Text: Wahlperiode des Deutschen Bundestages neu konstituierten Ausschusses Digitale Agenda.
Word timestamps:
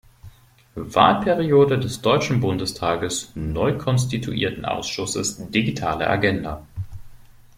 Wahlperiode 0.73 1.77
des 1.77 2.01
Deutschen 2.01 2.39
Bundestages 2.41 3.33
neu 3.35 3.77
konstituierten 3.77 4.65
Ausschusses 4.65 5.37
Digitale 5.51 6.07
Agenda. 6.07 6.65